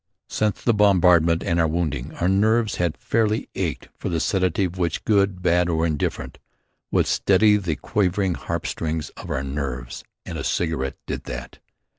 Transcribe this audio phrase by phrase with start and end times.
[0.29, 5.05] Since the bombardment and our wounding, our nerves had fairly ached for the sedative which,
[5.05, 6.39] good, bad or indifferent,
[6.89, 10.03] would steady the quivering harp strings of our nerves.
[10.25, 11.59] And a cigarette did that.